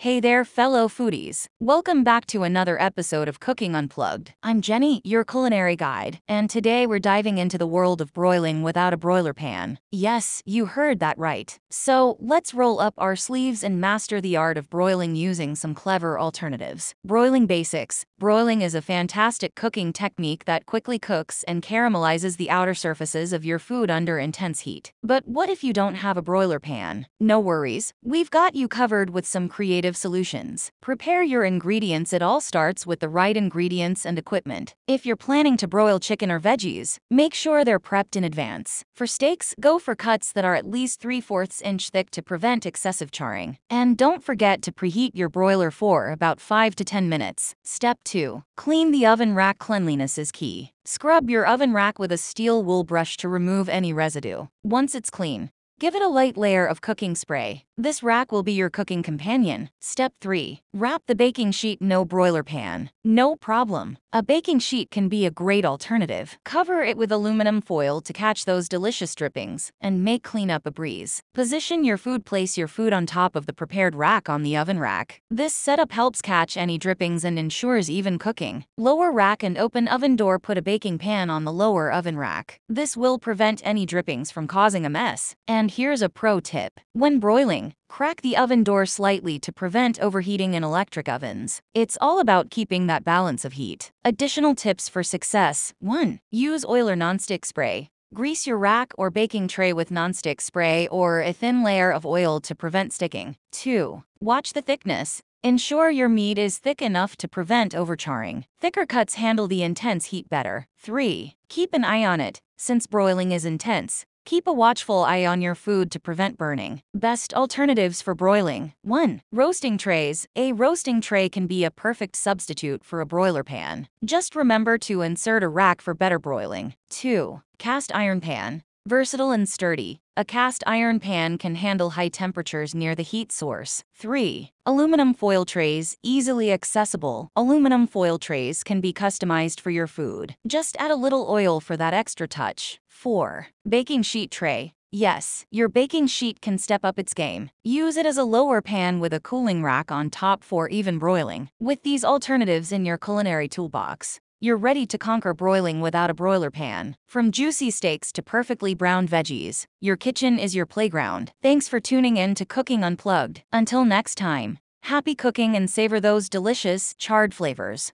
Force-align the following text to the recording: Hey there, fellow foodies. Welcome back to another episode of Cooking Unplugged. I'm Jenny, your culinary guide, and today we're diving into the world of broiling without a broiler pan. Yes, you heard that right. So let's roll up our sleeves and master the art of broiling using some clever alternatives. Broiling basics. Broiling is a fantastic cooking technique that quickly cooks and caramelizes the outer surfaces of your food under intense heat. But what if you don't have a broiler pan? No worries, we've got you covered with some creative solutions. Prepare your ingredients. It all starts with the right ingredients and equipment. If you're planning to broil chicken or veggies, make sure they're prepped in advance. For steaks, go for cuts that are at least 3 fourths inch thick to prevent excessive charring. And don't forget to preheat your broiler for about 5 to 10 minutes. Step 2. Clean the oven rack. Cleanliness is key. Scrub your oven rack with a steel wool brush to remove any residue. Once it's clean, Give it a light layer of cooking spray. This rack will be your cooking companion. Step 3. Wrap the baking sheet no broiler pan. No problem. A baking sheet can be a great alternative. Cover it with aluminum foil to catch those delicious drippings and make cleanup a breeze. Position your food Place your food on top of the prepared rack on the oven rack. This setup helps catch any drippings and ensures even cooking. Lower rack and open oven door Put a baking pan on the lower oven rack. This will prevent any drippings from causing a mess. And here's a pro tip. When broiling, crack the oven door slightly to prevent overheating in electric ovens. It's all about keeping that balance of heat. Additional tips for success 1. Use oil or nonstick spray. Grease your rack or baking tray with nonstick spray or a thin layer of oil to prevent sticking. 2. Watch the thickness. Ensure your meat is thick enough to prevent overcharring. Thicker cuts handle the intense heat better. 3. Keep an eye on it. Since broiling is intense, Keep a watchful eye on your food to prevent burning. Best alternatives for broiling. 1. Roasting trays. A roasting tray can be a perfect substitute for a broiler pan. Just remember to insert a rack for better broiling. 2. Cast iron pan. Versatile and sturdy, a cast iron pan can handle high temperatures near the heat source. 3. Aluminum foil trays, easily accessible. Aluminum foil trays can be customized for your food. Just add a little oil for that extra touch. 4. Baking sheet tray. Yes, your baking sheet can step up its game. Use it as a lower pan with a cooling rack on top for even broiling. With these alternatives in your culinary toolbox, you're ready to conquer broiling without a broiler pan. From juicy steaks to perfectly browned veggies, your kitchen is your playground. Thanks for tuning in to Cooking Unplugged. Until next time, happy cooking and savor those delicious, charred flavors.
Hey 0.00 0.20
there, 0.20 0.44
fellow 0.44 0.86
foodies. 0.86 1.46
Welcome 1.58 2.04
back 2.04 2.24
to 2.26 2.44
another 2.44 2.80
episode 2.80 3.26
of 3.26 3.40
Cooking 3.40 3.74
Unplugged. 3.74 4.32
I'm 4.44 4.60
Jenny, 4.60 5.00
your 5.02 5.24
culinary 5.24 5.74
guide, 5.74 6.20
and 6.28 6.48
today 6.48 6.86
we're 6.86 7.00
diving 7.00 7.38
into 7.38 7.58
the 7.58 7.66
world 7.66 8.00
of 8.00 8.12
broiling 8.12 8.62
without 8.62 8.92
a 8.92 8.96
broiler 8.96 9.34
pan. 9.34 9.80
Yes, 9.90 10.40
you 10.46 10.66
heard 10.66 11.00
that 11.00 11.18
right. 11.18 11.58
So 11.68 12.16
let's 12.20 12.54
roll 12.54 12.78
up 12.78 12.94
our 12.96 13.16
sleeves 13.16 13.64
and 13.64 13.80
master 13.80 14.20
the 14.20 14.36
art 14.36 14.56
of 14.56 14.70
broiling 14.70 15.16
using 15.16 15.56
some 15.56 15.74
clever 15.74 16.16
alternatives. 16.16 16.94
Broiling 17.04 17.46
basics. 17.46 18.06
Broiling 18.20 18.62
is 18.62 18.76
a 18.76 18.82
fantastic 18.82 19.56
cooking 19.56 19.92
technique 19.92 20.44
that 20.44 20.64
quickly 20.64 21.00
cooks 21.00 21.42
and 21.48 21.60
caramelizes 21.60 22.36
the 22.36 22.50
outer 22.50 22.74
surfaces 22.74 23.32
of 23.32 23.44
your 23.44 23.58
food 23.58 23.90
under 23.90 24.16
intense 24.16 24.60
heat. 24.60 24.92
But 25.02 25.26
what 25.26 25.50
if 25.50 25.64
you 25.64 25.72
don't 25.72 25.96
have 25.96 26.16
a 26.16 26.22
broiler 26.22 26.60
pan? 26.60 27.06
No 27.18 27.40
worries, 27.40 27.92
we've 28.04 28.30
got 28.30 28.54
you 28.54 28.68
covered 28.68 29.10
with 29.10 29.26
some 29.26 29.48
creative 29.48 29.87
solutions. 29.96 30.70
Prepare 30.80 31.22
your 31.22 31.44
ingredients. 31.44 32.12
It 32.12 32.22
all 32.22 32.40
starts 32.40 32.86
with 32.86 33.00
the 33.00 33.08
right 33.08 33.36
ingredients 33.36 34.04
and 34.04 34.18
equipment. 34.18 34.74
If 34.86 35.04
you're 35.04 35.16
planning 35.16 35.56
to 35.56 35.66
broil 35.66 35.98
chicken 35.98 36.30
or 36.30 36.38
veggies, 36.38 36.98
make 37.10 37.34
sure 37.34 37.64
they're 37.64 37.80
prepped 37.80 38.16
in 38.16 38.24
advance. 38.24 38.84
For 38.94 39.06
steaks, 39.06 39.54
go 39.58 39.78
for 39.78 39.94
cuts 39.94 40.32
that 40.32 40.44
are 40.44 40.54
at 40.54 40.66
least 40.66 41.00
3 41.00 41.20
fourths 41.20 41.60
inch 41.62 41.90
thick 41.90 42.10
to 42.10 42.22
prevent 42.22 42.66
excessive 42.66 43.10
charring. 43.10 43.58
And 43.68 43.96
don't 43.96 44.22
forget 44.22 44.62
to 44.62 44.72
preheat 44.72 45.12
your 45.14 45.28
broiler 45.28 45.70
for 45.70 46.10
about 46.10 46.40
5 46.40 46.74
to 46.76 46.84
10 46.84 47.08
minutes. 47.08 47.54
Step 47.64 47.98
2. 48.04 48.42
Clean 48.56 48.90
the 48.90 49.06
oven 49.06 49.34
rack. 49.34 49.58
Cleanliness 49.58 50.18
is 50.18 50.30
key. 50.30 50.72
Scrub 50.84 51.28
your 51.28 51.44
oven 51.44 51.72
rack 51.74 51.98
with 51.98 52.12
a 52.12 52.16
steel 52.16 52.62
wool 52.62 52.84
brush 52.84 53.16
to 53.18 53.28
remove 53.28 53.68
any 53.68 53.92
residue. 53.92 54.46
Once 54.64 54.94
it's 54.94 55.10
clean, 55.10 55.50
Give 55.80 55.94
it 55.94 56.02
a 56.02 56.08
light 56.08 56.36
layer 56.36 56.66
of 56.66 56.80
cooking 56.80 57.14
spray. 57.14 57.64
This 57.80 58.02
rack 58.02 58.32
will 58.32 58.42
be 58.42 58.54
your 58.54 58.70
cooking 58.70 59.04
companion. 59.04 59.70
Step 59.80 60.12
3. 60.20 60.62
Wrap 60.74 61.02
the 61.06 61.14
baking 61.14 61.52
sheet 61.52 61.80
no 61.80 62.04
broiler 62.04 62.42
pan. 62.42 62.90
No 63.04 63.36
problem. 63.36 63.98
A 64.12 64.20
baking 64.20 64.58
sheet 64.58 64.90
can 64.90 65.08
be 65.08 65.24
a 65.24 65.30
great 65.30 65.64
alternative. 65.64 66.38
Cover 66.44 66.82
it 66.82 66.96
with 66.96 67.12
aluminum 67.12 67.60
foil 67.60 68.00
to 68.00 68.12
catch 68.12 68.46
those 68.46 68.68
delicious 68.68 69.14
drippings 69.14 69.70
and 69.80 70.02
make 70.02 70.24
cleanup 70.24 70.66
a 70.66 70.72
breeze. 70.72 71.22
Position 71.34 71.84
your 71.84 71.98
food 71.98 72.24
Place 72.24 72.58
your 72.58 72.66
food 72.68 72.92
on 72.92 73.06
top 73.06 73.36
of 73.36 73.46
the 73.46 73.52
prepared 73.52 73.94
rack 73.94 74.28
on 74.28 74.42
the 74.42 74.56
oven 74.56 74.80
rack. 74.80 75.20
This 75.30 75.54
setup 75.54 75.92
helps 75.92 76.20
catch 76.20 76.56
any 76.56 76.78
drippings 76.78 77.22
and 77.22 77.38
ensures 77.38 77.88
even 77.88 78.18
cooking. 78.18 78.64
Lower 78.76 79.12
rack 79.12 79.44
and 79.44 79.56
open 79.56 79.86
oven 79.86 80.16
door 80.16 80.40
Put 80.40 80.58
a 80.58 80.62
baking 80.62 80.98
pan 80.98 81.30
on 81.30 81.44
the 81.44 81.52
lower 81.52 81.92
oven 81.92 82.18
rack. 82.18 82.58
This 82.68 82.96
will 82.96 83.20
prevent 83.20 83.62
any 83.64 83.86
drippings 83.86 84.32
from 84.32 84.48
causing 84.48 84.84
a 84.84 84.90
mess. 84.90 85.36
And 85.46 85.70
here's 85.70 86.02
a 86.02 86.08
pro 86.08 86.40
tip. 86.40 86.80
When 86.92 87.20
broiling, 87.20 87.67
crack 87.88 88.20
the 88.20 88.36
oven 88.36 88.64
door 88.64 88.86
slightly 88.86 89.38
to 89.38 89.52
prevent 89.52 90.00
overheating 90.00 90.54
in 90.54 90.64
electric 90.64 91.08
ovens. 91.08 91.60
It's 91.74 91.98
all 92.00 92.20
about 92.20 92.50
keeping 92.50 92.86
that 92.86 93.04
balance 93.04 93.44
of 93.44 93.54
heat. 93.54 93.90
Additional 94.04 94.54
tips 94.54 94.88
for 94.88 95.02
success 95.02 95.72
1. 95.80 96.20
Use 96.30 96.64
oil 96.64 96.88
or 96.88 96.96
nonstick 96.96 97.44
spray. 97.44 97.88
Grease 98.14 98.46
your 98.46 98.56
rack 98.56 98.92
or 98.96 99.10
baking 99.10 99.48
tray 99.48 99.72
with 99.72 99.90
nonstick 99.90 100.40
spray 100.40 100.88
or 100.88 101.20
a 101.20 101.32
thin 101.32 101.62
layer 101.62 101.90
of 101.92 102.06
oil 102.06 102.40
to 102.40 102.54
prevent 102.54 102.92
sticking. 102.92 103.36
2. 103.52 104.02
Watch 104.20 104.54
the 104.54 104.62
thickness. 104.62 105.20
Ensure 105.44 105.88
your 105.88 106.08
meat 106.08 106.36
is 106.36 106.58
thick 106.58 106.82
enough 106.82 107.16
to 107.16 107.28
prevent 107.28 107.72
overcharring. 107.72 108.44
Thicker 108.58 108.86
cuts 108.86 109.14
handle 109.14 109.46
the 109.46 109.62
intense 109.62 110.06
heat 110.06 110.28
better. 110.28 110.66
3. 110.78 111.34
Keep 111.48 111.74
an 111.74 111.84
eye 111.84 112.04
on 112.04 112.20
it. 112.20 112.40
Since 112.56 112.88
broiling 112.88 113.30
is 113.30 113.44
intense, 113.44 114.04
Keep 114.28 114.46
a 114.46 114.52
watchful 114.52 115.04
eye 115.04 115.24
on 115.24 115.40
your 115.40 115.54
food 115.54 115.90
to 115.90 115.98
prevent 115.98 116.36
burning. 116.36 116.82
Best 116.92 117.32
alternatives 117.32 118.02
for 118.02 118.14
broiling. 118.14 118.74
1. 118.82 119.22
Roasting 119.32 119.78
trays. 119.78 120.26
A 120.36 120.52
roasting 120.52 121.00
tray 121.00 121.30
can 121.30 121.46
be 121.46 121.64
a 121.64 121.70
perfect 121.70 122.14
substitute 122.14 122.84
for 122.84 123.00
a 123.00 123.06
broiler 123.06 123.42
pan. 123.42 123.88
Just 124.04 124.36
remember 124.36 124.76
to 124.76 125.00
insert 125.00 125.42
a 125.42 125.48
rack 125.48 125.80
for 125.80 125.94
better 125.94 126.18
broiling. 126.18 126.74
2. 126.90 127.40
Cast 127.58 127.90
iron 127.94 128.20
pan. 128.20 128.62
Versatile 128.88 129.32
and 129.32 129.46
sturdy, 129.46 130.00
a 130.16 130.24
cast 130.24 130.64
iron 130.66 130.98
pan 130.98 131.36
can 131.36 131.56
handle 131.56 131.90
high 131.90 132.08
temperatures 132.08 132.74
near 132.74 132.94
the 132.94 133.02
heat 133.02 133.30
source. 133.30 133.84
3. 133.94 134.50
Aluminum 134.64 135.12
foil 135.12 135.44
trays, 135.44 135.98
easily 136.02 136.50
accessible. 136.50 137.28
Aluminum 137.36 137.86
foil 137.86 138.18
trays 138.18 138.64
can 138.64 138.80
be 138.80 138.94
customized 138.94 139.60
for 139.60 139.68
your 139.68 139.86
food. 139.86 140.36
Just 140.46 140.74
add 140.78 140.90
a 140.90 140.96
little 140.96 141.26
oil 141.28 141.60
for 141.60 141.76
that 141.76 141.92
extra 141.92 142.26
touch. 142.26 142.80
4. 142.88 143.48
Baking 143.68 144.04
sheet 144.04 144.30
tray. 144.30 144.72
Yes, 144.90 145.44
your 145.50 145.68
baking 145.68 146.06
sheet 146.06 146.40
can 146.40 146.56
step 146.56 146.82
up 146.82 146.98
its 146.98 147.12
game. 147.12 147.50
Use 147.62 147.98
it 147.98 148.06
as 148.06 148.16
a 148.16 148.24
lower 148.24 148.62
pan 148.62 149.00
with 149.00 149.12
a 149.12 149.20
cooling 149.20 149.62
rack 149.62 149.92
on 149.92 150.08
top 150.08 150.42
for 150.42 150.66
even 150.70 150.98
broiling. 150.98 151.50
With 151.60 151.82
these 151.82 152.06
alternatives 152.06 152.72
in 152.72 152.86
your 152.86 152.96
culinary 152.96 153.48
toolbox, 153.48 154.18
you're 154.40 154.56
ready 154.68 154.86
to 154.86 154.98
conquer 154.98 155.34
broiling 155.34 155.80
without 155.80 156.10
a 156.10 156.14
broiler 156.14 156.50
pan. 156.50 156.96
From 157.06 157.30
juicy 157.30 157.70
steaks 157.70 158.12
to 158.12 158.22
perfectly 158.22 158.74
browned 158.74 159.10
veggies, 159.10 159.64
your 159.80 159.96
kitchen 159.96 160.38
is 160.38 160.54
your 160.54 160.66
playground. 160.66 161.32
Thanks 161.42 161.68
for 161.68 161.80
tuning 161.80 162.16
in 162.16 162.34
to 162.34 162.44
Cooking 162.44 162.82
Unplugged. 162.82 163.42
Until 163.52 163.84
next 163.84 164.16
time, 164.18 164.58
happy 164.82 165.14
cooking 165.14 165.56
and 165.56 165.70
savor 165.70 166.00
those 166.00 166.28
delicious, 166.28 166.94
charred 166.98 167.32
flavors. 167.34 167.86